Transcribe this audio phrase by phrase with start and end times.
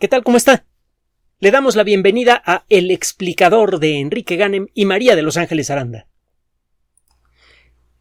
[0.00, 0.24] ¿Qué tal?
[0.24, 0.64] ¿Cómo está?
[1.38, 5.70] Le damos la bienvenida a El explicador de Enrique Ganem y María de Los Ángeles
[5.70, 6.08] Aranda.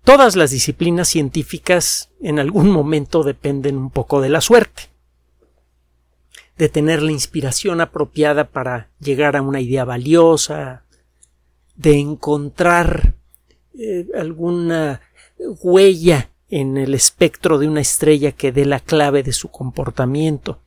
[0.04, 4.90] Todas las disciplinas científicas en algún momento dependen un poco de la suerte,
[6.58, 10.86] de tener la inspiración apropiada para llegar a una idea valiosa,
[11.76, 13.14] de encontrar
[13.78, 15.02] eh, alguna
[15.38, 20.63] huella en el espectro de una estrella que dé la clave de su comportamiento.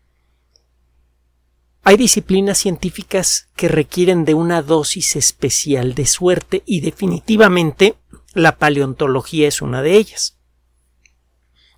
[1.88, 7.94] Hay disciplinas científicas que requieren de una dosis especial de suerte y definitivamente
[8.34, 10.36] la paleontología es una de ellas.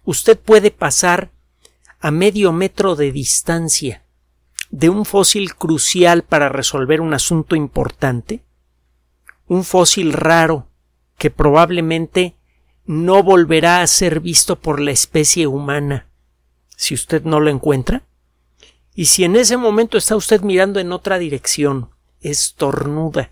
[0.04, 1.30] Usted puede pasar
[2.00, 4.02] a medio metro de distancia
[4.70, 8.42] de un fósil crucial para resolver un asunto importante,
[9.46, 10.70] un fósil raro
[11.18, 12.34] que probablemente
[12.86, 16.08] no volverá a ser visto por la especie humana
[16.76, 18.07] si usted no lo encuentra?
[18.98, 23.30] Y si en ese momento está usted mirando en otra dirección, estornuda,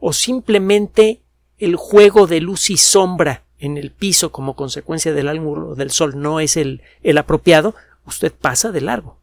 [0.00, 1.22] o simplemente
[1.56, 6.20] el juego de luz y sombra en el piso como consecuencia del ángulo del sol
[6.20, 7.76] no es el, el apropiado,
[8.06, 9.20] usted pasa de largo.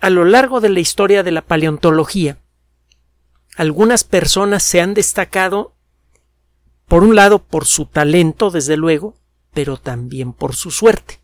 [0.00, 2.38] A lo largo de la historia de la paleontología,
[3.54, 5.76] algunas personas se han destacado
[6.88, 9.14] por un lado por su talento, desde luego,
[9.54, 11.17] pero también por su suerte.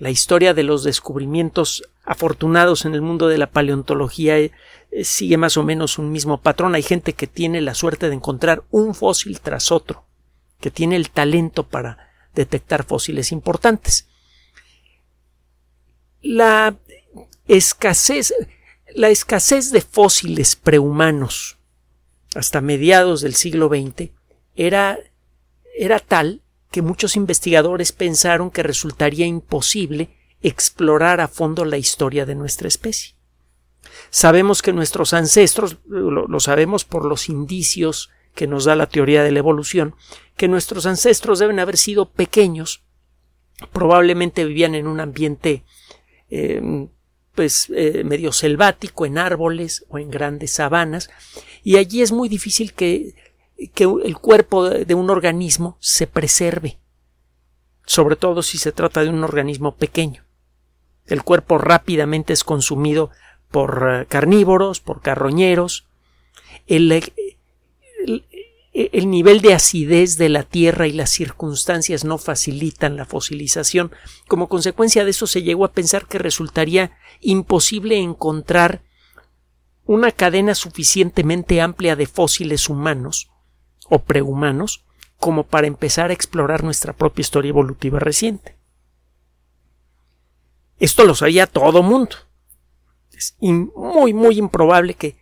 [0.00, 4.50] La historia de los descubrimientos afortunados en el mundo de la paleontología eh,
[5.02, 6.74] sigue más o menos un mismo patrón.
[6.74, 10.06] Hay gente que tiene la suerte de encontrar un fósil tras otro,
[10.58, 14.08] que tiene el talento para detectar fósiles importantes.
[16.22, 16.78] La
[17.46, 18.32] escasez,
[18.94, 21.58] la escasez de fósiles prehumanos
[22.34, 24.12] hasta mediados del siglo XX
[24.56, 24.98] era,
[25.76, 26.40] era tal
[26.70, 30.10] que muchos investigadores pensaron que resultaría imposible
[30.42, 33.14] explorar a fondo la historia de nuestra especie.
[34.10, 39.32] Sabemos que nuestros ancestros, lo, sabemos por los indicios que nos da la teoría de
[39.32, 39.94] la evolución,
[40.36, 42.84] que nuestros ancestros deben haber sido pequeños,
[43.72, 45.64] probablemente vivían en un ambiente
[46.30, 46.88] eh,
[47.34, 51.10] pues eh, medio selvático, en árboles o en grandes sabanas,
[51.62, 53.14] y allí es muy difícil que
[53.68, 56.78] que el cuerpo de un organismo se preserve,
[57.84, 60.24] sobre todo si se trata de un organismo pequeño.
[61.06, 63.10] El cuerpo rápidamente es consumido
[63.50, 65.86] por eh, carnívoros, por carroñeros.
[66.66, 68.24] El, el,
[68.72, 73.90] el, nivel de acidez de la tierra y las circunstancias no facilitan la fosilización.
[74.28, 78.82] Como consecuencia de eso se llegó a pensar que resultaría imposible encontrar
[79.84, 83.30] una cadena suficientemente amplia de fósiles humanos
[83.90, 84.82] o prehumanos
[85.18, 88.56] como para empezar a explorar nuestra propia historia evolutiva reciente.
[90.78, 92.16] Esto lo sabía todo mundo.
[93.12, 95.18] Es muy, muy improbable que,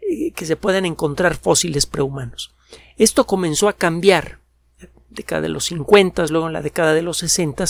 [0.00, 2.54] eh, que se puedan encontrar fósiles prehumanos.
[2.96, 4.38] Esto comenzó a cambiar
[4.78, 7.66] en la década de los 50, luego en la década de los 60,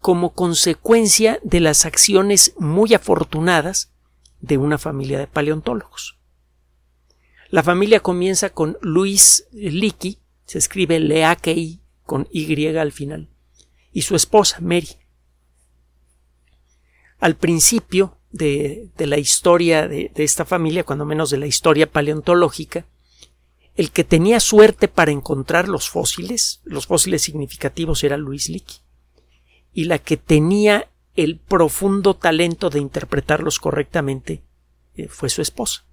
[0.00, 3.92] como consecuencia de las acciones muy afortunadas
[4.40, 6.18] de una familia de paleontólogos.
[7.52, 13.28] La familia comienza con Luis Leakey, se escribe Leakey con Y al final,
[13.92, 14.88] y su esposa Mary.
[17.18, 21.92] Al principio de, de la historia de, de, esta familia, cuando menos de la historia
[21.92, 22.86] paleontológica,
[23.76, 28.76] el que tenía suerte para encontrar los fósiles, los fósiles significativos era Luis Leakey,
[29.74, 34.42] y la que tenía el profundo talento de interpretarlos correctamente
[34.94, 35.84] eh, fue su esposa.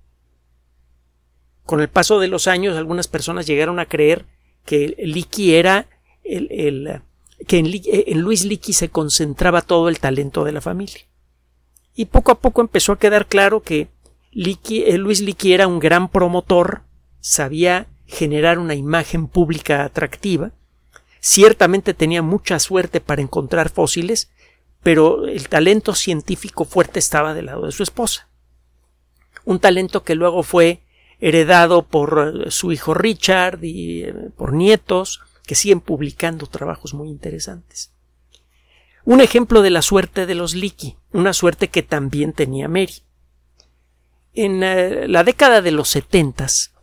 [1.69, 4.25] Con el paso de los años, algunas personas llegaron a creer
[4.65, 5.85] que Leakey era
[6.23, 7.03] el, el
[7.45, 11.01] que en, en, Luis Leakey se concentraba todo el talento de la familia.
[11.95, 13.87] Y poco a poco empezó a quedar claro que
[14.31, 16.81] Leakey, eh, Luis Leakey era un gran promotor,
[17.19, 20.49] sabía generar una imagen pública atractiva,
[21.19, 24.31] ciertamente tenía mucha suerte para encontrar fósiles,
[24.81, 28.27] pero el talento científico fuerte estaba del lado de su esposa.
[29.45, 30.81] Un talento que luego fue
[31.19, 37.09] heredado por eh, su hijo Richard y eh, por nietos, que siguen publicando trabajos muy
[37.09, 37.91] interesantes.
[39.05, 43.03] Un ejemplo de la suerte de los Leakey, una suerte que también tenía Mary.
[44.33, 46.73] En eh, la década de los setentas,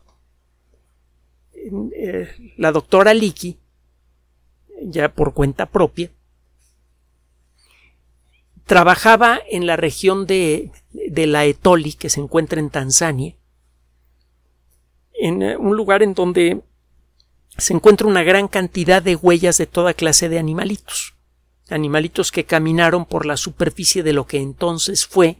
[2.56, 3.58] la doctora Leakey,
[4.82, 6.12] ya por cuenta propia,
[8.64, 13.36] trabajaba en la región de, de la Etoli, que se encuentra en Tanzania,
[15.18, 16.62] en eh, un lugar en donde
[17.56, 21.14] se encuentra una gran cantidad de huellas de toda clase de animalitos.
[21.68, 25.38] animalitos que caminaron por la superficie de lo que entonces fue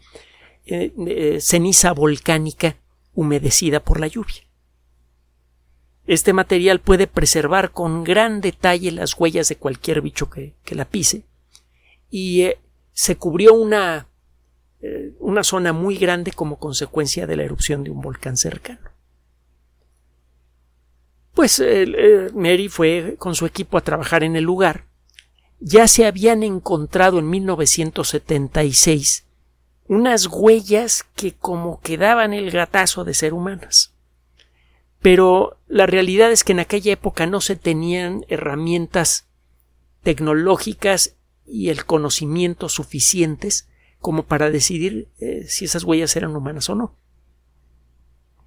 [0.64, 2.76] eh, eh, ceniza volcánica
[3.14, 4.43] humedecida por la lluvia.
[6.06, 11.25] Este material puede preservar con gran detalle las huellas de cualquier bicho que, la pise
[12.11, 12.49] y
[12.93, 14.08] se cubrió una,
[15.19, 18.95] una zona muy grande como consecuencia de la erupción de un volcán cercano.
[21.36, 21.62] Pues
[22.34, 24.86] Mary fue con su equipo a trabajar en el lugar
[25.60, 29.24] ya se habían encontrado en 1976
[29.88, 33.92] unas huellas que como que daban el gatazo de ser humanas.
[35.00, 39.28] Pero la realidad es que en aquella época no se tenían herramientas
[40.02, 41.14] tecnológicas
[41.46, 43.68] y el conocimiento suficientes
[44.00, 46.96] como para decidir eh, si esas huellas eran humanas o no.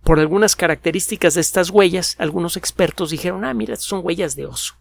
[0.04, 4.76] Por algunas características de estas huellas, algunos expertos dijeron, ah, mira, son huellas de oso.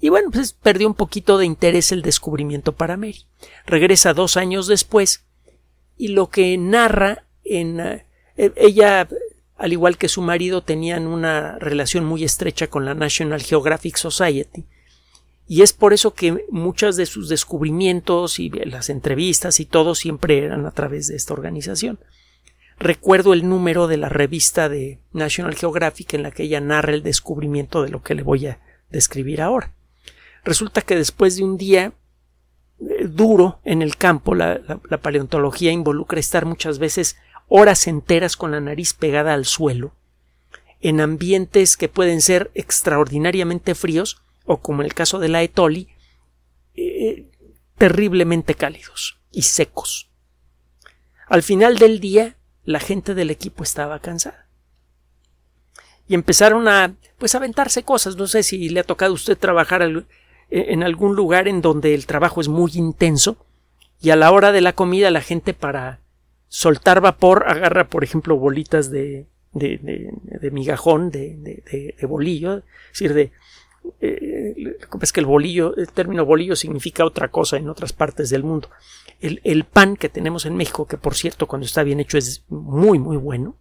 [0.00, 3.26] Y bueno, pues perdió un poquito de interés el descubrimiento para Mary.
[3.66, 5.24] Regresa dos años después
[5.96, 8.04] y lo que narra en eh,
[8.36, 9.08] ella
[9.56, 14.66] al igual que su marido tenían una relación muy estrecha con la National Geographic Society
[15.46, 20.38] y es por eso que muchos de sus descubrimientos y las entrevistas y todo siempre
[20.38, 21.98] eran a través de esta organización.
[22.82, 27.04] Recuerdo el número de la revista de National Geographic en la que ella narra el
[27.04, 28.58] descubrimiento de lo que le voy a
[28.90, 29.72] describir ahora.
[30.44, 31.92] Resulta que después de un día
[32.80, 34.60] eh, duro en el campo, la,
[35.00, 39.94] paleontología involucra estar muchas veces horas enteras con la nariz pegada al suelo,
[40.80, 45.86] en ambientes que pueden ser extraordinariamente fríos o, como en el caso de la Etoli,
[46.74, 47.30] eh,
[47.78, 50.10] terriblemente cálidos y secos.
[51.28, 54.46] Al final del día, la gente del equipo estaba cansada.
[56.08, 58.16] Y empezaron a, pues, aventarse cosas.
[58.16, 60.04] No sé si le ha tocado a usted trabajar e,
[60.50, 63.36] en algún lugar en donde el trabajo es muy intenso
[64.02, 66.00] y a la hora de la comida la gente para
[66.48, 73.14] soltar vapor agarra, por ejemplo, bolitas de, de, de, migajón, de, de, bolillo, es decir,
[73.14, 73.32] de...
[74.00, 78.44] Eh, es que el bolillo, el término bolillo significa otra cosa en otras partes del
[78.44, 78.68] mundo.
[79.22, 82.44] El, el pan que tenemos en México, que por cierto cuando está bien hecho es
[82.48, 83.56] muy muy bueno,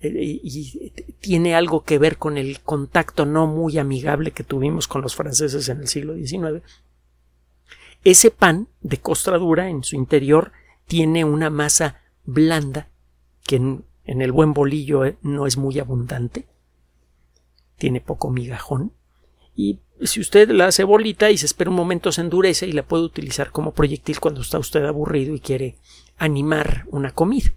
[0.00, 5.02] eh, y tiene algo que ver con el contacto no muy amigable que tuvimos con
[5.02, 6.62] los franceses en el siglo XIX.
[8.02, 10.52] Ese pan de costra dura en su interior
[10.86, 12.88] tiene una masa blanda
[13.46, 16.46] que en, el buen bolillo eh, no es muy abundante,
[17.76, 18.92] tiene poco migajón
[19.54, 22.82] y si usted la hace bolita y se espera un momento se endurece y la
[22.82, 25.76] puede utilizar como proyectil cuando está usted aburrido y quiere
[26.16, 27.52] animar una comida.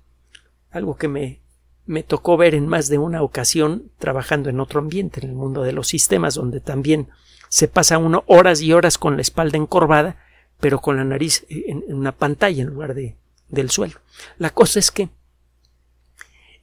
[0.72, 1.44] Algo que me
[1.86, 5.64] me tocó ver en más de una ocasión trabajando en otro ambiente, en el mundo
[5.64, 7.10] de los sistemas, donde también
[7.50, 10.18] se pasa uno horas y horas con la espalda encorvada,
[10.60, 13.18] pero con la nariz en, una pantalla en lugar de,
[13.50, 14.00] del suelo.
[14.38, 15.10] La cosa es que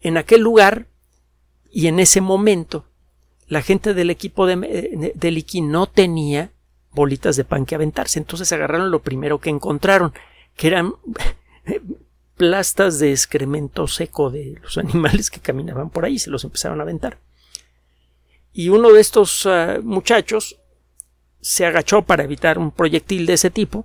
[0.00, 0.86] en aquel lugar
[1.70, 2.86] y en ese momento
[3.50, 6.52] la gente del equipo de, eh, IKI no tenía
[6.92, 10.14] bolitas de pan que aventarse, entonces agarraron lo primero que encontraron,
[10.56, 10.94] que eran
[12.36, 16.84] plastas de excremento seco de los animales que caminaban por ahí, se los empezaron a
[16.84, 17.18] aventar.
[18.52, 20.60] Y uno de estos ah, muchachos
[21.40, 23.84] se agachó para evitar un proyectil de ese tipo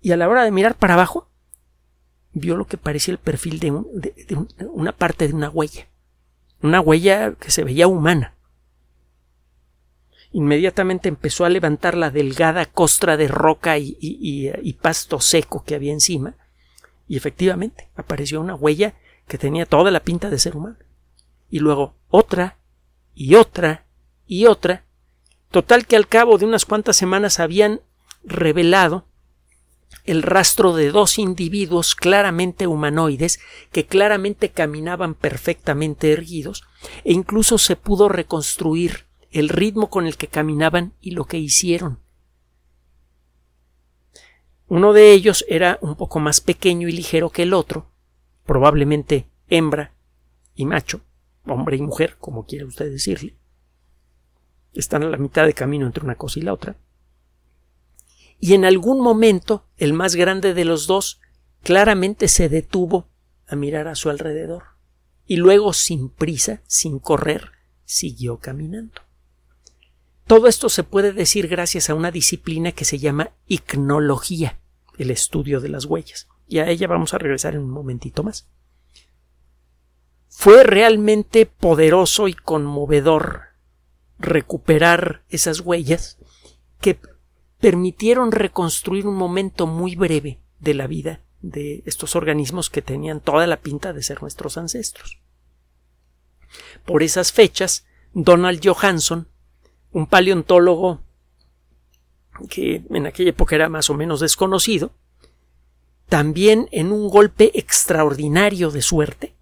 [0.00, 1.28] y a la hora de mirar para abajo
[2.32, 3.70] vio lo que parecía el perfil de,
[4.70, 5.86] una parte de una huella,
[6.62, 8.37] una huella que se veía humana.
[10.32, 16.34] Inmediatamente empezó a levantar la delgada costra de roca y pasto seco que había encima
[17.08, 18.94] y efectivamente apareció una huella
[19.26, 20.76] que tenía toda la pinta de ser humano.
[21.50, 22.58] Y luego otra
[23.14, 23.86] y otra
[24.26, 24.84] y otra.
[25.50, 27.80] Total que al cabo de unas cuantas semanas habían
[28.22, 29.06] revelado
[30.04, 33.40] el rastro de dos individuos claramente humanoides
[33.72, 36.64] que claramente caminaban perfectamente erguidos
[37.04, 41.98] e incluso se pudo reconstruir el ritmo con el que caminaban y lo que hicieron.
[44.68, 47.90] Uno de ellos era un poco más pequeño y ligero que el otro,
[48.44, 49.94] probablemente hembra
[50.54, 51.00] y macho,
[51.46, 53.34] hombre y mujer, como quiera usted decirle.
[54.74, 56.76] Están a la mitad de camino entre una cosa y la otra.
[58.38, 61.20] Y en algún momento el más grande de los dos
[61.62, 63.08] claramente se detuvo
[63.46, 64.64] a mirar a su alrededor
[65.26, 67.52] y luego sin prisa, sin correr,
[67.84, 69.07] siguió caminando.
[70.28, 74.60] Todo esto se puede decir gracias a una disciplina que se llama icnología,
[74.98, 76.28] el estudio de las huellas.
[76.46, 78.46] Y a ella vamos a regresar en un momentito más.
[80.28, 83.44] Fue realmente poderoso y conmovedor
[84.18, 86.18] recuperar esas huellas
[86.78, 87.00] que
[87.58, 93.46] permitieron reconstruir un momento muy breve de la vida de estos organismos que tenían toda
[93.46, 95.22] la pinta de ser nuestros ancestros.
[96.84, 99.28] Por esas fechas, Donald Johansson,
[99.98, 101.00] un paleontólogo
[102.48, 104.92] que en aquella época era más o menos desconocido,
[106.08, 109.34] también en un golpe extraordinario de suerte,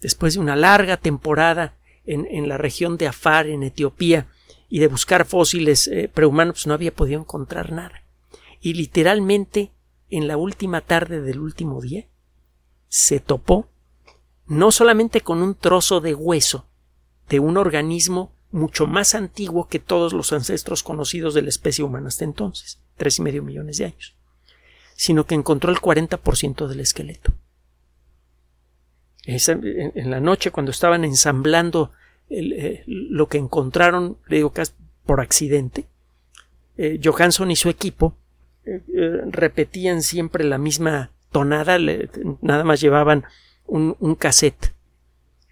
[0.00, 1.76] después de una larga temporada
[2.06, 4.28] en, la región de Afar, en Etiopía,
[4.68, 8.04] y de buscar fósiles eh, prehumanos, pues no había podido encontrar nada.
[8.60, 9.72] Y literalmente,
[10.08, 12.06] en la última tarde del último día,
[12.86, 13.68] se topó
[14.46, 16.66] no solamente con un trozo de hueso
[17.28, 22.08] de un organismo mucho más antiguo que todos los ancestros conocidos de la especie humana
[22.08, 24.16] hasta entonces, tres y medio millones de años,
[24.94, 27.32] sino que encontró el 40% del esqueleto.
[29.24, 31.92] en, la noche, cuando estaban ensamblando
[32.28, 34.72] eh, lo que encontraron, le digo casi
[35.04, 35.86] por accidente,
[36.76, 38.16] eh, Johansson y su equipo
[38.64, 38.82] eh,
[39.26, 41.78] repetían siempre la misma tonada,
[42.40, 43.24] nada más llevaban
[43.66, 44.74] un, un cassette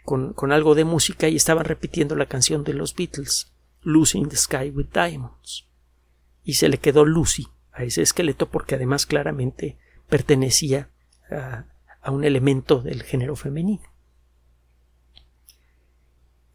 [0.09, 4.37] con, algo de música y estaban repitiendo la canción de los Beatles, Lucy in the
[4.37, 5.67] Sky with Diamonds.
[6.45, 9.77] Y se le quedó Lucy a ese esqueleto porque además claramente
[10.09, 10.89] pertenecía
[11.31, 11.67] a,
[12.11, 13.83] un elemento del género femenino.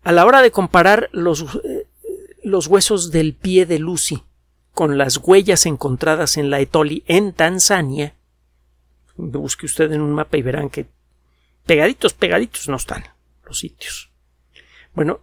[0.01, 1.86] A la hora de comparar los, eh,
[2.43, 4.24] los, huesos del pie de Lucy
[4.74, 8.15] con las huellas encontradas en la Etoli en Tanzania,
[9.15, 10.88] busque usted en un mapa y verán que
[11.67, 13.03] pegaditos, pegaditos no están
[13.45, 14.12] los sitios.
[14.93, 15.21] Bueno,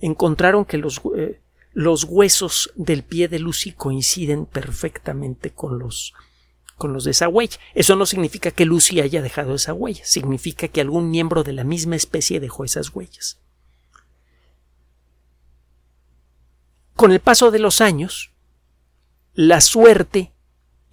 [0.00, 1.40] encontraron que los, eh,
[1.72, 6.14] los, huesos del pie de Lucy coinciden perfectamente con los,
[6.76, 7.58] con los de esa huella.
[7.74, 11.64] Eso no significa que Lucy haya dejado esa huella, significa que algún miembro de la
[11.64, 13.38] misma especie dejó esas huellas.
[16.94, 18.30] Con el paso de los años,
[19.34, 20.32] la suerte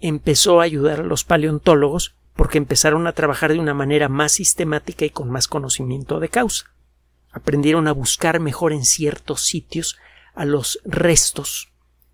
[0.00, 5.04] empezó a ayudar a los paleontólogos porque empezaron a trabajar de una manera más sistemática
[5.04, 6.72] y con más conocimiento de causa.
[7.32, 9.98] Aprendieron a buscar mejor en ciertos sitios
[10.32, 11.70] a los restos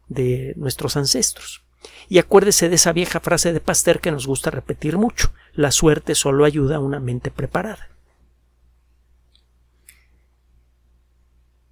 [0.09, 1.63] de nuestros ancestros.
[2.09, 6.17] Y acuérdese de esa vieja frase de Pasteur que nos gusta repetir mucho la suerte
[6.17, 7.89] solo ayuda a una mente preparada.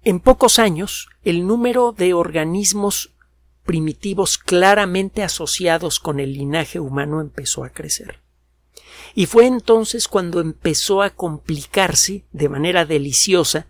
[0.01, 3.11] En pocos años, el número de organismos
[3.65, 8.23] primitivos claramente asociados con el linaje humano empezó a crecer.
[9.13, 13.67] Y fue entonces cuando empezó a complicarse de manera deliciosa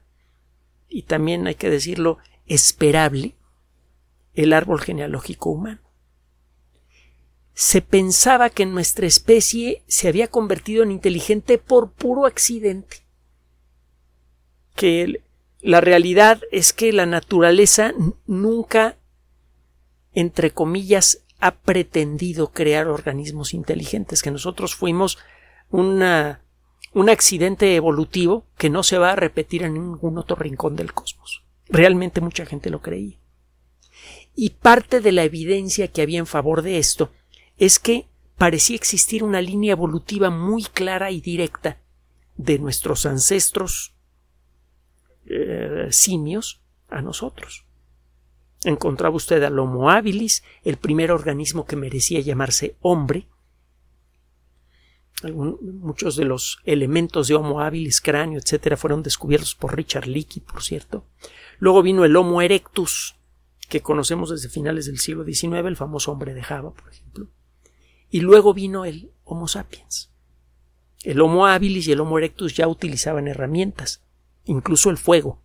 [0.89, 3.35] y también hay que decirlo esperable
[4.33, 5.81] el árbol genealógico humano.
[7.53, 12.97] Se pensaba que nuestra especie se había convertido en inteligente por puro accidente.
[14.75, 15.21] Que
[15.61, 17.93] la realidad es que la naturaleza
[18.27, 18.97] nunca,
[20.13, 25.17] entre comillas, ha pretendido crear organismos inteligentes, que nosotros fuimos
[25.69, 26.01] un
[27.09, 31.43] accidente evolutivo que no se va a repetir en ningún otro rincón del cosmos.
[31.67, 33.17] Realmente mucha gente lo creía.
[34.35, 37.11] Y parte de la evidencia que había en favor de esto
[37.57, 41.79] es que parecía existir una línea evolutiva muy clara y directa
[42.35, 43.95] de nuestros ancestros
[45.25, 47.64] eh, simios a nosotros.
[48.65, 53.27] Encontraba usted al Homo habilis, el primer organismo que merecía llamarse hombre,
[55.31, 60.63] muchos de los elementos de Homo habilis, cráneo, etcétera, fueron descubiertos por Richard Leakey, por
[60.63, 61.05] cierto.
[61.59, 63.15] Luego vino el Homo erectus,
[63.69, 67.27] que conocemos desde finales del siglo XIX, el famoso hombre de Java, por ejemplo.
[68.09, 70.11] Y luego vino el Homo sapiens.
[71.03, 74.03] El Homo habilis y el Homo erectus ya utilizaban herramientas,
[74.43, 75.44] incluso el fuego.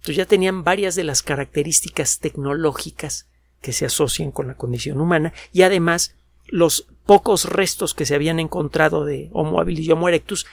[0.00, 3.28] Entonces ya tenían varias de las características tecnológicas
[3.60, 6.14] que se asocian con la condición humana y además
[6.46, 10.46] los pocos restos que se habían encontrado de Homo habilis y Homo erectus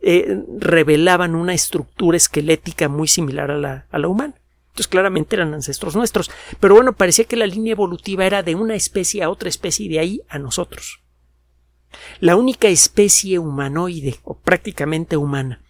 [0.00, 4.34] eh, revelaban una estructura esquelética muy similar a la, a la humana.
[4.68, 6.30] Entonces claramente eran ancestros nuestros.
[6.58, 9.88] Pero bueno, parecía que la línea evolutiva era de una especie a otra especie y
[9.90, 11.00] de ahí a nosotros.
[12.20, 15.62] La única especie humanoide, o prácticamente humana,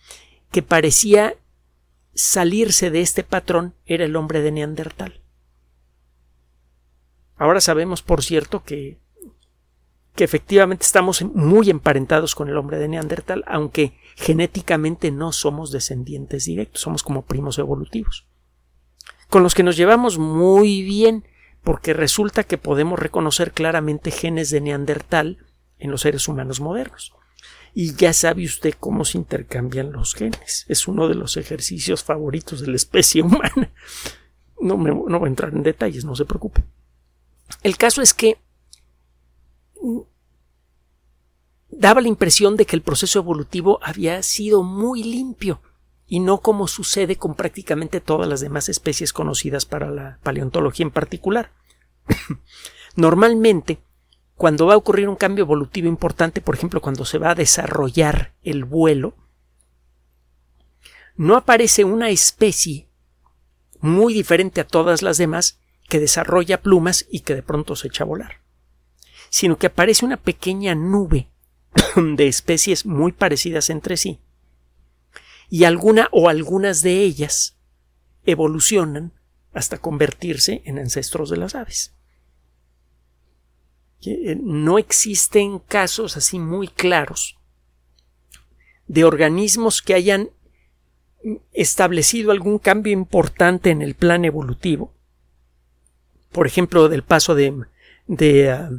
[0.50, 1.34] que parecía
[2.14, 5.20] salirse de este patrón era el hombre de Neandertal.
[7.36, 8.98] Ahora sabemos, por cierto, que
[10.14, 16.44] que efectivamente estamos muy emparentados con el hombre de Neandertal, aunque genéticamente no somos descendientes
[16.44, 18.26] directos, somos como primos evolutivos,
[19.28, 21.26] con los que nos llevamos muy bien,
[21.62, 25.38] porque resulta que podemos reconocer claramente genes de Neandertal
[25.78, 27.12] en los seres humanos modernos.
[27.74, 30.64] Y ya sabe usted cómo se intercambian los genes.
[30.68, 33.72] Es uno de los ejercicios favoritos de la especie humana.
[34.60, 36.62] No, no voy a entrar en detalles, no se preocupe.
[37.62, 38.38] El caso es que
[41.68, 45.60] daba la impresión de que el proceso evolutivo había sido muy limpio
[46.06, 50.92] y no como sucede con prácticamente todas las demás especies conocidas para la paleontología en
[50.92, 51.50] particular.
[52.96, 53.80] Normalmente,
[54.36, 58.34] cuando va a ocurrir un cambio evolutivo importante, por ejemplo, cuando se va a desarrollar
[58.42, 59.16] el vuelo,
[61.16, 62.88] no aparece una especie
[63.80, 68.04] muy diferente a todas las demás que desarrolla plumas y que de pronto se echa
[68.04, 68.40] a volar,
[69.30, 71.30] sino que aparece una pequeña nube
[71.96, 74.20] de especies muy parecidas entre sí,
[75.48, 77.56] y alguna o algunas de ellas
[78.24, 79.12] evolucionan
[79.52, 81.94] hasta convertirse en ancestros de las aves.
[84.06, 87.36] Eh, no existen casos así muy claros
[88.86, 90.30] de organismos que hayan
[91.52, 94.92] establecido algún cambio importante en el plan evolutivo,
[96.32, 97.64] por ejemplo, del paso de,
[98.06, 98.70] de ah,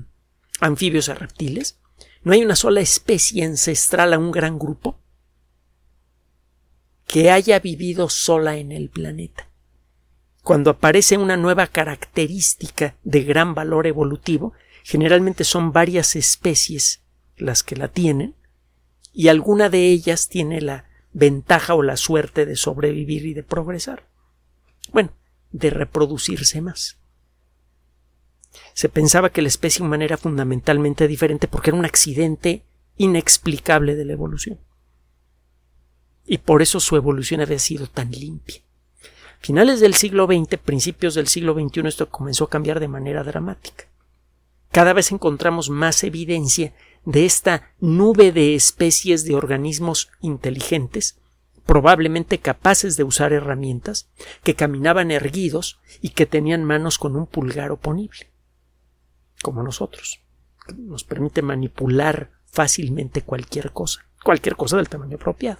[0.59, 1.79] anfibios a reptiles,
[2.21, 4.99] no hay una sola especie ancestral a un gran grupo
[7.05, 9.49] que haya vivido sola en el planeta.
[10.43, 14.53] Cuando aparece una nueva característica de gran valor evolutivo,
[14.85, 17.01] generalmente son varias especies
[17.37, 18.35] las que la tienen,
[19.11, 24.07] y alguna de ellas tiene la ventaja o la suerte de sobrevivir y de progresar.
[24.93, 25.11] Bueno,
[25.51, 26.99] de reproducirse más.
[28.75, 32.63] Se pensaba que la especie humana era fundamentalmente diferente porque era un accidente
[32.95, 34.59] inexplicable de la evolución.
[36.27, 38.61] Y por eso su evolución había sido tan limpia.
[39.39, 43.85] Finales del siglo XX, principios del siglo XXI, esto comenzó a cambiar de manera dramática.
[44.71, 46.73] Cada vez encontramos más evidencia
[47.05, 51.17] de esta nube de especies de organismos inteligentes,
[51.65, 54.09] probablemente capaces de usar herramientas,
[54.43, 58.31] que caminaban erguidos y que tenían manos con un pulgar oponible,
[59.41, 60.21] como nosotros.
[60.77, 65.59] Nos permite manipular fácilmente cualquier cosa, cualquier cosa del tamaño apropiado.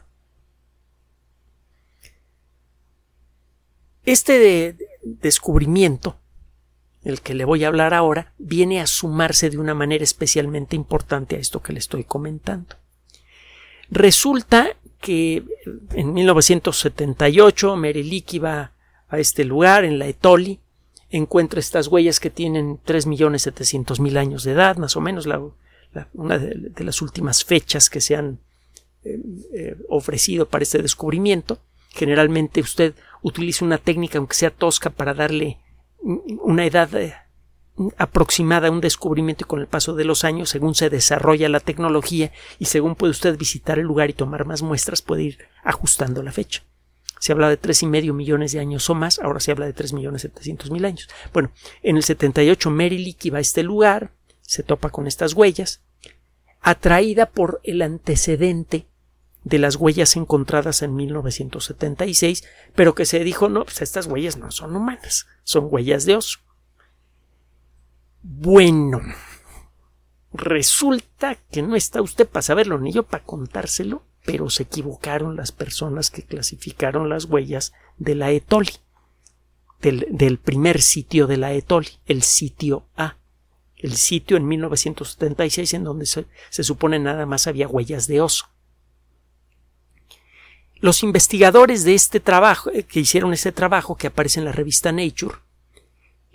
[4.03, 6.19] Este descubrimiento
[7.05, 11.35] el que le voy a hablar ahora, viene a sumarse de una manera especialmente importante
[11.35, 12.75] a esto que le estoy comentando.
[13.89, 15.43] Resulta que
[15.93, 18.71] en 1978 Merelik va
[19.07, 20.59] a este lugar, en la Etoli,
[21.11, 25.27] encuentra estas huellas que tienen 3.700.000 años de edad, más o menos
[26.13, 28.39] una de, las últimas fechas que se han
[29.03, 29.19] eh,
[29.53, 31.59] eh, ofrecido para este descubrimiento.
[31.89, 35.59] Generalmente usted utiliza una técnica, aunque sea tosca, para darle
[36.05, 37.15] una edad eh,
[37.97, 41.59] aproximada a un descubrimiento y con el paso de los años, según se desarrolla la
[41.59, 46.23] tecnología y según puede usted visitar el lugar y tomar más muestras, puede ir ajustando
[46.23, 46.63] la fecha.
[47.19, 49.73] Se habla de tres y medio millones de años o más, ahora se habla de
[49.73, 51.09] tres millones setecientos mil años.
[51.33, 55.81] Bueno, en el 78 Merrick va a este lugar, se topa con estas huellas,
[56.61, 58.87] atraída por el antecedente
[59.45, 64.51] de las huellas encontradas en 1976, pero que se dijo, no, pues estas huellas no
[64.51, 66.39] son humanas, son huellas de oso.
[68.23, 69.01] Bueno,
[70.34, 75.51] resulta que no está usted para saberlo ni yo para contárselo, pero se equivocaron las
[75.51, 78.73] personas que clasificaron las huellas de la Etoli,
[79.79, 83.17] del, primer sitio de la Etoli, el sitio A,
[83.75, 88.47] el sitio en 1976 en donde se, se supone nada más había huellas de oso.
[90.86, 94.91] Los investigadores de este trabajo, eh, que hicieron este trabajo que aparece en la revista
[94.91, 95.38] Nature,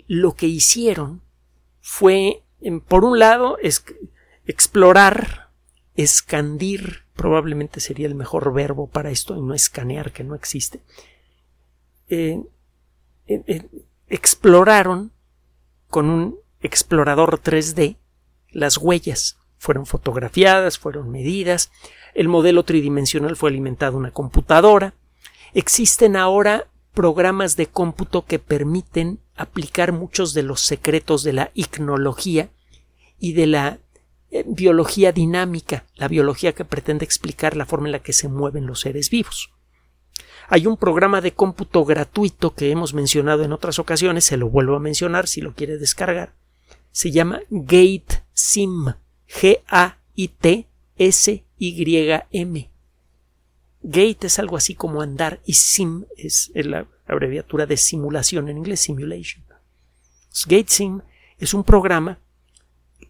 [0.07, 1.21] lo que hicieron
[1.79, 2.43] fue,
[2.89, 3.57] por un lado,
[4.45, 5.51] explorar,
[5.95, 10.81] escandir, probablemente sería el mejor verbo para esto, y no escanear, que no existe.
[12.09, 12.43] Eh,
[13.27, 13.69] eh,
[14.09, 15.13] exploraron
[15.89, 17.95] con un explorador 3D
[18.49, 19.37] las huellas.
[19.61, 21.71] Fueron fotografiadas, fueron medidas,
[22.15, 24.95] el modelo tridimensional fue alimentado una computadora.
[25.53, 32.49] Existen ahora programas de cómputo que permiten aplicar muchos de los secretos de la ignología
[33.19, 33.77] y de la
[34.31, 38.65] eh, biología dinámica, la biología que pretende explicar la forma en la que se mueven
[38.65, 39.51] los seres vivos.
[40.47, 44.75] Hay un programa de cómputo gratuito que hemos mencionado en otras ocasiones, se lo vuelvo
[44.75, 46.33] a mencionar si lo quiere descargar.
[46.91, 48.95] Se llama GateSim,
[49.39, 50.73] G-A-I-T-S
[51.57, 52.69] YM.
[53.83, 58.81] Gate es algo así como andar y sim es la abreviatura de simulación en inglés,
[58.81, 59.43] simulation.
[60.47, 61.01] Gate Sim
[61.37, 62.19] es un programa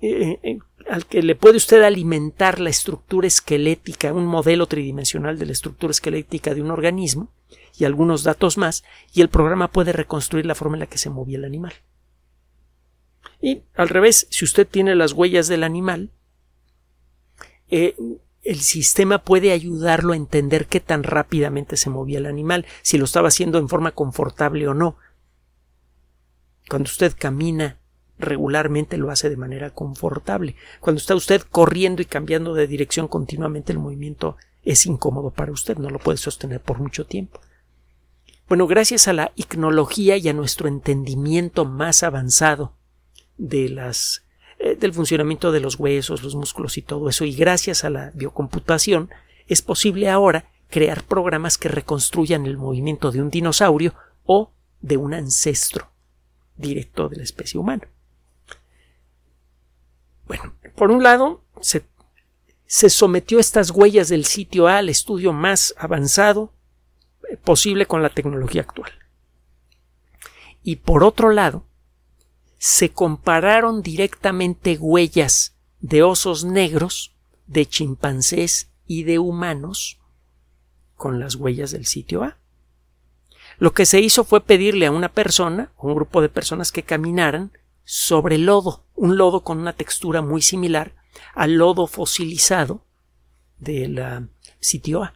[0.02, 5.46] eh, eh, al que le puede usted alimentar la estructura esquelética, un modelo tridimensional de
[5.46, 7.32] la estructura esquelética de un organismo
[7.78, 11.10] y algunos datos más, y el programa puede reconstruir la forma en la que se
[11.10, 11.74] movía el animal.
[13.42, 16.12] Y al revés, si usted tiene las huellas del animal,
[17.70, 17.96] eh,
[18.44, 23.06] el sistema puede ayudarlo a entender qué tan rápidamente se movía el animal, si lo
[23.06, 24.96] estaba haciendo en forma confortable o no.
[26.68, 27.78] Cuando usted camina
[28.18, 30.56] regularmente lo hace de manera confortable.
[30.80, 35.78] Cuando está usted corriendo y cambiando de dirección continuamente, el movimiento es incómodo para usted,
[35.78, 37.42] no lo puede sostener por mucho tiempo.
[38.48, 42.76] Bueno, gracias a la icnología y a nuestro entendimiento más avanzado
[43.42, 44.24] de las
[44.60, 48.12] eh, del funcionamiento de los huesos, los músculos y todo eso, y gracias a la
[48.14, 49.10] biocomputación,
[49.48, 55.16] es posible ahora crear programas que reconstruyan el movimiento de un dinosaurio o de un
[55.16, 55.90] ancestro
[56.56, 57.90] directo de la especie humana.
[60.28, 61.84] Bueno, por un lado, se,
[62.90, 66.54] sometió estas huellas del sitio A al estudio más avanzado
[67.30, 68.92] eh, posible con la tecnología actual.
[70.62, 71.66] Y por otro lado,
[72.64, 77.16] se compararon directamente huellas de osos negros,
[77.48, 80.00] de chimpancés y de humanos
[80.94, 82.38] con las huellas del sitio A.
[83.58, 87.52] Lo que se hizo fue pedirle a una persona, un grupo de personas que caminaran
[87.84, 90.94] sobre lodo, un lodo con una textura muy similar
[91.34, 92.86] al lodo fosilizado
[93.58, 95.16] del sitio A.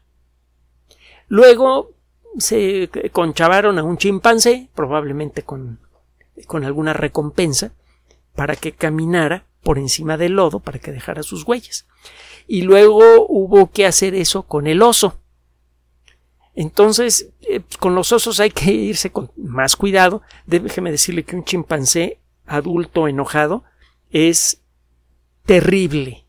[1.27, 1.93] Luego
[2.39, 5.85] se conchavaron a un chimpancé, probablemente con,
[6.48, 7.74] con alguna recompensa,
[8.36, 11.88] para que caminara por encima del lodo, para que dejara sus huellas.
[12.48, 15.19] Y luego hubo que hacer eso con el oso.
[16.54, 20.21] Entonces, eh, con los osos hay que irse con más cuidado.
[20.45, 23.63] Déjeme decirle que un chimpancé adulto enojado
[24.12, 24.62] es
[25.45, 26.26] terrible.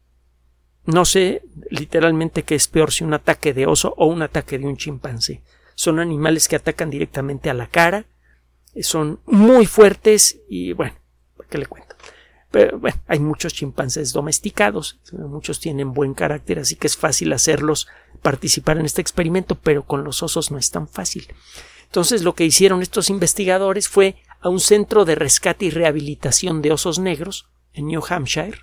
[0.85, 4.66] No sé literalmente qué es peor si un ataque de oso o un ataque de
[4.66, 5.42] un chimpancé.
[5.75, 8.07] Son animales que atacan directamente a la cara,
[8.83, 10.95] son muy fuertes y bueno,
[11.49, 11.97] ¿qué le cuento?
[12.51, 17.89] Pero bueno, hay muchos chimpancés domesticados, muchos tienen buen carácter, así que es fácil hacerlos
[18.23, 21.27] participar en este experimento, pero con los osos no es tan fácil.
[21.85, 26.73] Entonces lo que hicieron estos investigadores fue a un centro de rescate y rehabilitación de
[26.73, 28.59] osos negros en New Hampshire.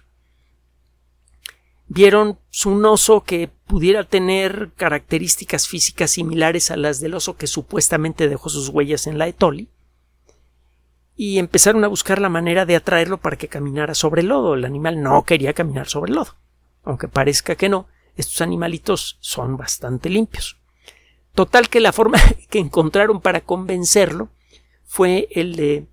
[1.88, 8.30] Vieron un oso que pudiera tener características físicas similares a las del oso que supuestamente
[8.30, 9.70] dejó sus huellas en la Etoli
[11.16, 14.56] y empezaron a buscar la manera de atraerlo para que caminara sobre el lodo.
[14.56, 16.36] El animal no quería caminar sobre el lodo.
[16.84, 20.58] Aunque parezca que no, estos animalitos son bastante limpios.
[21.34, 24.30] Total que la forma que encontraron para convencerlo
[24.86, 25.88] fue el de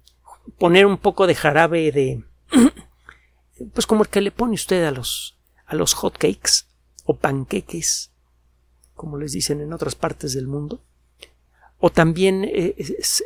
[0.58, 2.24] poner un poco de jarabe de
[3.74, 6.66] pues como el que le pone usted a los a los hot cakes
[7.04, 8.10] o panqueques
[8.94, 10.82] como les dicen en otras partes del mundo
[11.78, 12.74] o también eh,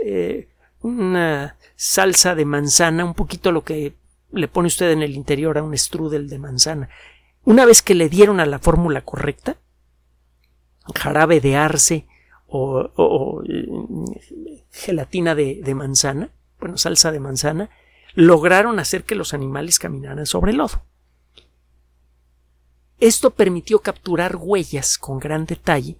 [0.05, 0.49] eh,
[0.85, 3.95] una salsa de manzana un poquito lo que
[4.31, 6.91] le pone usted en el interior a un strudel de manzana
[7.45, 9.57] una vez que le dieron a la fórmula correcta
[10.95, 12.07] jarabe de arce
[12.47, 13.43] o,
[14.71, 17.71] gelatina de, manzana, bueno, salsa de manzana,
[18.15, 20.85] lograron hacer que los animales caminaran sobre el lodo.
[23.01, 25.97] Esto permitió capturar huellas con gran detalle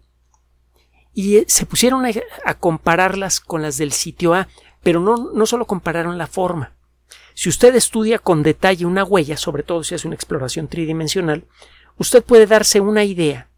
[1.13, 2.05] y eh, se pusieron
[2.45, 4.49] a, compararlas con las del sitio A,
[4.85, 6.77] pero no, no solo compararon la forma.
[7.35, 11.45] Si usted estudia con detalle una huella, sobre todo si hace una exploración tridimensional,
[11.99, 13.49] usted puede darse una idea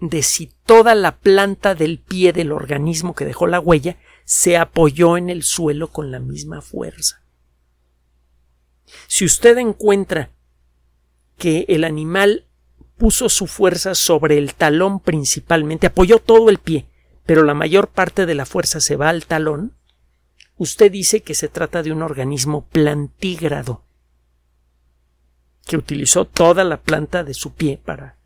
[0.00, 5.16] de si toda la planta del pie del organismo que dejó la huella se apoyó
[5.16, 7.22] en el suelo con la misma fuerza.
[9.06, 10.30] Si usted encuentra
[11.36, 12.46] que el animal
[12.96, 16.86] puso su fuerza sobre el talón principalmente, apoyó todo el pie,
[17.26, 19.74] pero la mayor parte de la fuerza se va al talón,
[20.62, 23.84] usted dice que se trata de un organismo plantígrado,
[25.66, 28.16] que utilizó toda la planta de su pie para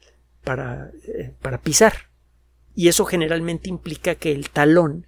[0.46, 2.08] para, eh, para pisar.
[2.76, 5.06] Y eso generalmente implica que el talón,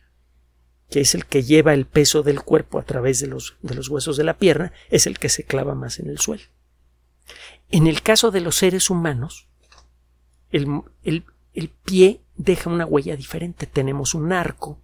[0.91, 3.89] que es el que lleva el peso del cuerpo a través de los, de los
[3.89, 6.43] huesos de la pierna, es el que se clava más en el suelo.
[7.71, 9.47] En el caso de los seres humanos,
[10.51, 10.67] el,
[11.05, 13.67] el, el pie deja una huella diferente.
[13.67, 14.81] Tenemos un arco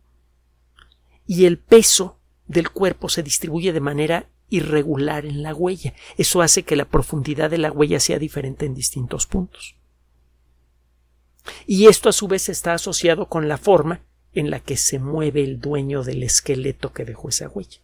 [1.26, 5.94] y el peso del cuerpo se distribuye de manera irregular en la huella.
[6.16, 9.76] Eso hace que la profundidad de la huella sea diferente en distintos puntos
[11.66, 14.00] y esto a su vez está asociado con la forma
[14.32, 17.80] en la que se mueve el dueño del esqueleto que dejó esa huella.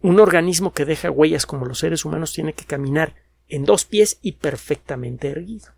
[0.00, 3.14] Un organismo que deja huellas como los seres humanos tiene que caminar
[3.48, 5.68] en dos pies y perfectamente erguido.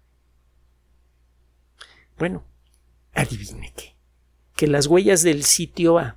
[2.18, 2.44] Bueno,
[3.14, 3.94] adivine qué.
[4.56, 6.16] Que las huellas del sitio A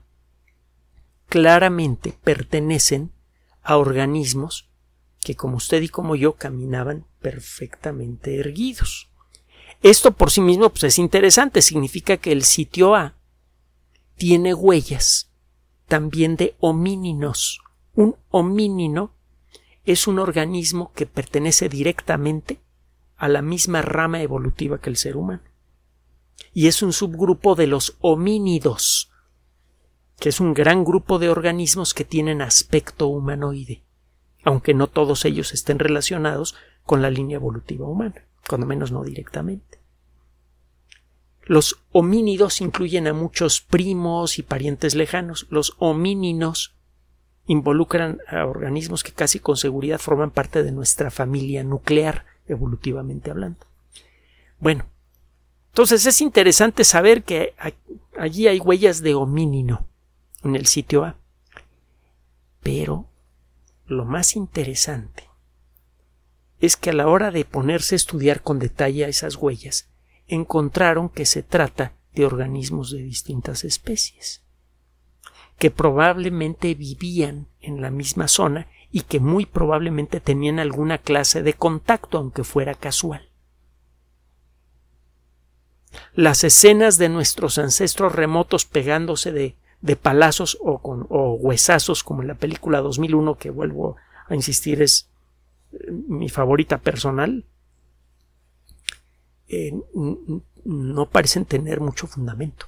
[1.31, 3.13] claramente pertenecen
[3.63, 4.69] a organismos
[5.21, 9.09] que como usted y como yo caminaban perfectamente erguidos.
[9.81, 13.15] Esto por sí mismo pues, es interesante, significa que el sitio A
[14.17, 15.31] tiene huellas
[15.87, 17.61] también de homíninos.
[17.95, 19.13] Un homínino
[19.85, 22.59] es un organismo que pertenece directamente
[23.15, 25.43] a la misma rama evolutiva que el ser humano.
[26.53, 29.10] Y es un subgrupo de los homínidos,
[30.21, 33.81] que es un gran grupo de organismos que tienen aspecto humanoide,
[34.43, 36.53] aunque no todos ellos estén relacionados
[36.83, 39.79] con la línea evolutiva humana, cuando menos no directamente.
[41.41, 45.47] Los homínidos incluyen a muchos primos y parientes lejanos.
[45.49, 46.75] Los homíninos
[47.47, 53.65] involucran a organismos que casi con seguridad forman parte de nuestra familia nuclear, evolutivamente hablando.
[54.59, 54.85] Bueno,
[55.69, 57.55] entonces es interesante saber que
[58.15, 59.87] allí hay huellas de homínino
[60.43, 61.17] en el sitio A.
[62.61, 63.07] Pero
[63.85, 65.29] lo más interesante
[66.59, 69.89] es que a la hora de ponerse a estudiar con detalle esas huellas,
[70.27, 74.43] encontraron que se trata de organismos de distintas especies
[75.61, 81.53] que probablemente vivían en la misma zona y que muy probablemente tenían alguna clase de
[81.53, 83.29] contacto, aunque fuera casual.
[86.15, 92.21] Las escenas de nuestros ancestros remotos pegándose de, de palazos o, con, o huesazos, como
[92.21, 95.09] en la película 2001, que vuelvo a insistir es
[95.73, 97.45] eh, mi favorita personal,
[99.47, 99.73] eh,
[100.63, 102.67] no parecen tener mucho fundamento.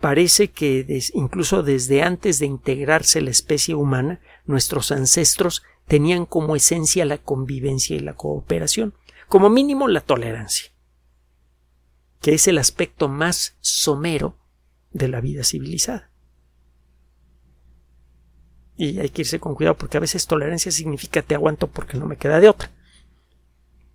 [0.00, 7.04] Parece que incluso desde antes de integrarse la especie humana, nuestros ancestros tenían como esencia
[7.04, 8.94] la convivencia y la cooperación,
[9.28, 10.72] como mínimo la tolerancia,
[12.20, 14.36] que es el aspecto más somero
[14.92, 16.10] de la vida civilizada.
[18.76, 22.06] Y hay que irse con cuidado porque a veces tolerancia significa te aguanto porque no
[22.06, 22.70] me queda de otra.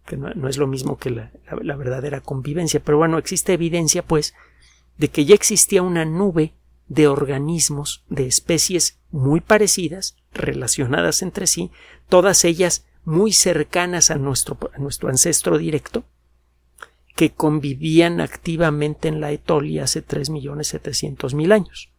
[0.05, 2.79] Que no, es lo mismo que la verdadera convivencia.
[2.79, 4.33] Pero bueno, existe evidencia, pues,
[4.97, 6.53] de que ya existía una nube
[6.87, 11.71] de organismos de especies muy parecidas, relacionadas entre sí,
[12.07, 16.05] todas ellas muy cercanas a nuestro, nuestro ancestro directo,
[17.17, 21.91] que convivían activamente en la Etolia hace tres millones setecientos mil años.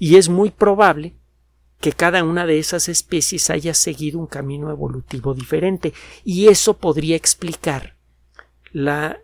[0.00, 1.14] Y es muy probable
[1.80, 5.94] que cada una de esas especies haya seguido un camino evolutivo diferente,
[6.24, 7.96] y eso podría explicar
[8.72, 9.20] la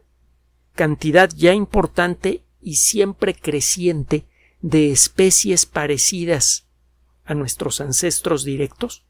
[0.77, 4.29] cantidad ya importante y siempre creciente
[4.61, 6.69] de especies parecidas
[7.25, 9.05] a nuestros ancestros directos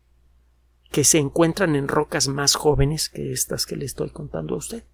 [0.95, 4.85] que se encuentran en rocas más jóvenes que estas que le estoy contando a usted.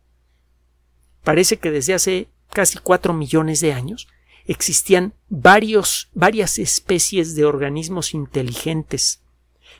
[1.23, 4.09] Parece que desde hace casi cuatro millones de años
[4.47, 9.21] existían varios, varias especies de organismos inteligentes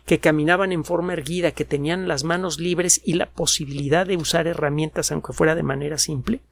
[0.05, 4.47] que caminaban en forma erguida, que tenían las manos libres y la posibilidad de usar
[4.47, 6.43] herramientas aunque fuera de manera simple,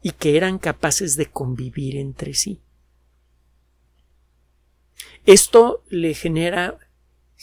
[0.00, 2.62] y que eran capaces de convivir entre sí.
[5.26, 6.78] Esto le genera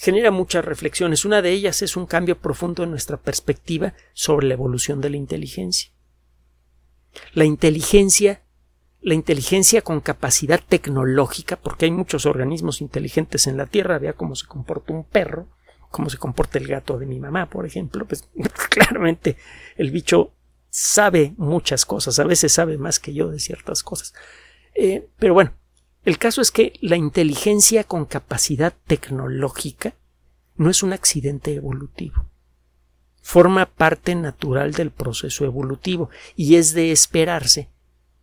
[0.01, 1.25] genera muchas reflexiones.
[1.25, 5.17] Una de ellas es un cambio profundo en nuestra perspectiva sobre la evolución de la
[5.17, 5.91] inteligencia.
[7.33, 8.41] La inteligencia,
[8.99, 14.33] la inteligencia con capacidad tecnológica, porque hay muchos organismos inteligentes en la Tierra, vea cómo
[14.33, 15.49] se comporta un perro,
[15.91, 18.27] cómo se comporta el gato de mi mamá, por ejemplo, pues
[18.71, 19.37] claramente
[19.77, 20.33] el bicho
[20.71, 24.15] sabe muchas cosas, a veces sabe más que yo de ciertas cosas.
[24.73, 25.53] Eh, pero bueno,
[26.03, 29.93] el caso es que la inteligencia con capacidad tecnológica
[30.55, 32.25] no es un accidente evolutivo.
[33.21, 37.69] Forma parte natural del proceso evolutivo y es de esperarse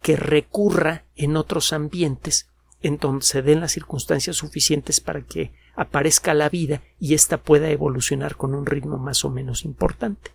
[0.02, 2.48] que recurra en otros ambientes
[2.80, 7.70] en donde se den las circunstancias suficientes para que aparezca la vida y ésta pueda
[7.70, 10.32] evolucionar con un ritmo más o menos importante.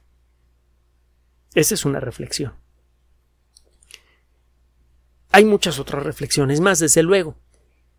[1.54, 2.54] Esa es una reflexión.
[5.34, 7.36] Hay muchas otras reflexiones más, desde luego.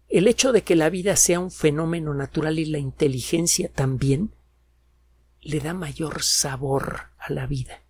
[0.09, 4.33] El hecho de que la vida sea un fenómeno natural y la inteligencia también
[5.42, 7.83] le da mayor sabor a la vida.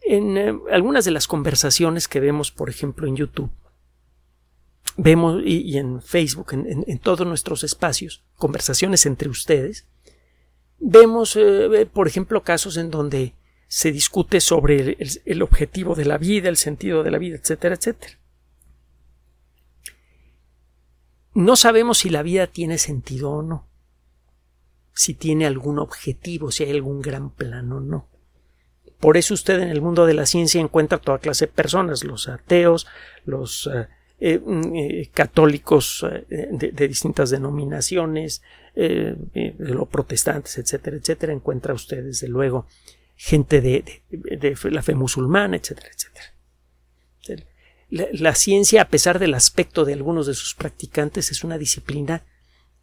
[0.00, 3.50] En eh, algunas de las conversaciones que vemos, por ejemplo, en YouTube,
[4.96, 9.86] vemos y, en Facebook, en todos nuestros espacios, conversaciones entre ustedes,
[10.80, 13.34] Vemos, eh, por ejemplo, casos en donde
[13.68, 18.18] se discute sobre el, objetivo de la vida, el sentido de la vida, etcétera, etcétera.
[21.38, 23.68] no sabemos si la vida tiene sentido o no,
[24.92, 28.08] si tiene algún objetivo, si hay algún gran plan o no.
[28.98, 32.28] Por eso usted en el mundo de la ciencia encuentra toda clase de personas, los
[32.28, 32.88] ateos,
[33.24, 33.86] los eh,
[34.18, 38.42] eh, mm, eh, católicos de, distintas denominaciones,
[38.74, 41.32] los protestantes, etcétera, etcétera.
[41.32, 42.66] Encuentra usted, desde luego,
[43.20, 44.02] gente de,
[44.70, 46.34] la fe musulmana, etcétera, etcétera.
[47.90, 52.24] La, ciencia, a pesar del aspecto de algunos de sus practicantes, es una disciplina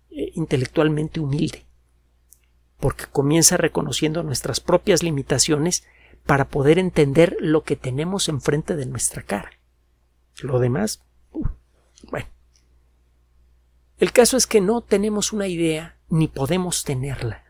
[0.10, 1.65] intelectualmente humilde,
[2.80, 5.86] porque comienza reconociendo nuestras propias limitaciones
[6.26, 9.52] para poder entender lo que tenemos enfrente de nuestra cara.
[10.41, 11.48] Lo demás, uh,
[12.10, 12.28] bueno.
[14.00, 17.45] El caso es que no tenemos una idea ni podemos tenerla.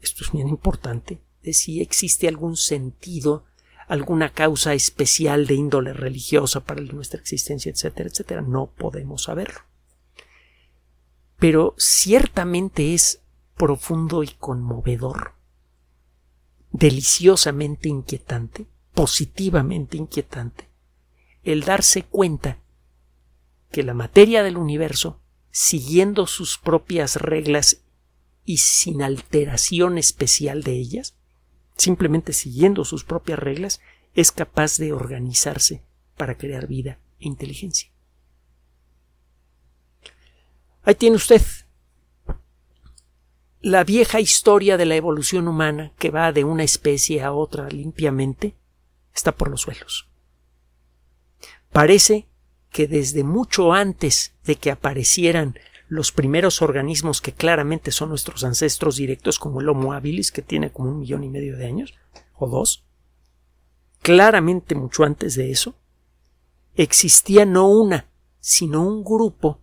[0.00, 3.44] Esto es bien importante de si existe algún sentido,
[3.88, 8.42] alguna causa especial de índole religiosa para nuestra existencia, etcétera, etcétera.
[8.42, 9.60] No podemos saberlo.
[11.38, 13.22] Pero ciertamente es
[13.56, 15.40] profundo y conmovedor
[16.72, 20.68] deliciosamente inquietante, positivamente inquietante,
[21.42, 22.58] el darse cuenta
[23.70, 27.82] que la materia del universo, siguiendo sus propias reglas
[28.44, 31.16] y sin alteración especial de ellas,
[31.80, 33.80] simplemente siguiendo sus propias reglas,
[34.14, 35.82] es capaz de organizarse
[36.16, 37.90] para crear vida e inteligencia.
[40.82, 41.42] Ahí tiene usted
[43.60, 48.54] la vieja historia de la evolución humana que va de una especie a otra limpiamente
[49.14, 50.08] está por los suelos.
[51.70, 52.26] Parece
[52.70, 55.58] que desde mucho antes de que aparecieran
[55.90, 60.70] los primeros organismos que claramente son nuestros ancestros directos, como el Homo habilis, que tiene
[60.70, 61.94] como un millón y medio de años,
[62.36, 62.84] o dos,
[64.00, 65.74] claramente mucho antes de eso,
[66.76, 69.58] existía no una, sino un grupo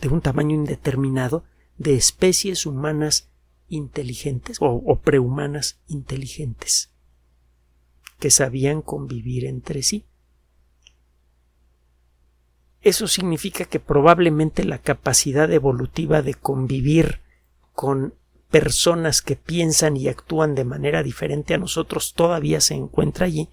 [0.00, 1.42] de un tamaño indeterminado
[1.78, 3.28] de especies humanas
[3.68, 6.92] inteligentes o, prehumanas inteligentes
[8.20, 10.06] que sabían convivir entre sí.
[12.86, 17.18] Eso significa que probablemente la capacidad evolutiva de convivir
[17.72, 18.14] con
[18.48, 23.48] personas que piensan y actúan de manera diferente a nosotros todavía se encuentra allí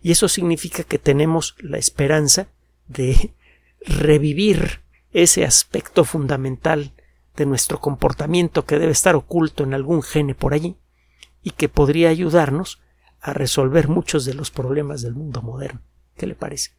[0.00, 2.48] y eso significa que tenemos la esperanza
[2.86, 3.34] de
[3.82, 4.80] revivir
[5.12, 6.94] ese aspecto fundamental
[7.36, 10.76] de nuestro comportamiento que debe estar oculto en algún gene por allí
[11.42, 12.80] y que podría ayudarnos
[13.20, 15.82] a resolver muchos de los problemas del mundo moderno.
[16.16, 16.78] ¿Qué le parece?